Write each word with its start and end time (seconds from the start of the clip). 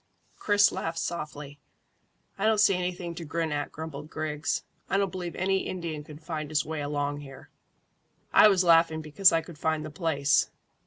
Chris 0.35 0.71
laughed 0.71 0.97
softly. 0.97 1.59
"I 2.35 2.47
don't 2.47 2.57
see 2.57 2.73
anything 2.73 3.13
to 3.13 3.23
grin 3.23 3.51
at," 3.51 3.71
grumbled 3.71 4.09
Griggs. 4.09 4.63
"I 4.89 4.97
don't 4.97 5.11
believe 5.11 5.35
any 5.35 5.57
Indian 5.67 6.03
could 6.03 6.23
find 6.23 6.49
his 6.49 6.65
way 6.65 6.81
along 6.81 7.19
here." 7.19 7.51
"I 8.33 8.47
was 8.47 8.63
laughing 8.63 9.01
because 9.03 9.31
I 9.31 9.41
could 9.41 9.59
find 9.59 9.85
the 9.85 9.91
place." 9.91 10.49